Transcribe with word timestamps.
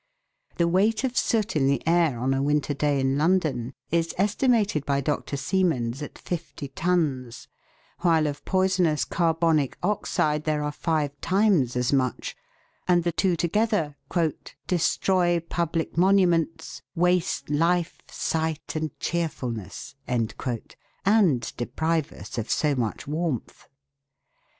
The 0.57 0.67
weight 0.67 1.03
of 1.03 1.15
soot 1.15 1.55
in 1.55 1.67
the 1.67 1.87
air 1.87 2.17
on 2.17 2.33
a 2.33 2.41
winter 2.41 2.73
day 2.73 2.99
in 2.99 3.19
London 3.19 3.71
is 3.91 4.15
estimated 4.17 4.83
by 4.83 4.99
Dr. 4.99 5.37
Siemens 5.37 6.01
at 6.01 6.17
fifty 6.17 6.69
tons, 6.69 7.47
while 7.99 8.25
of 8.25 8.43
poisonous 8.43 9.05
carbonic 9.05 9.77
oxide 9.83 10.43
there 10.45 10.63
are 10.63 10.71
five 10.71 11.11
times 11.21 11.75
as 11.75 11.93
much, 11.93 12.35
and 12.87 13.03
the 13.03 13.11
two 13.11 13.35
together" 13.35 13.95
destroy 14.65 15.39
public 15.39 15.95
monuments, 15.95 16.81
waste 16.95 17.51
life, 17.51 17.99
sight, 18.07 18.75
and 18.75 18.99
cheerfulness," 18.99 19.93
and 20.07 21.53
deprive 21.57 22.11
us 22.11 22.39
of 22.39 22.49
so 22.49 22.73
much 22.73 23.05
warmth. 23.05 23.67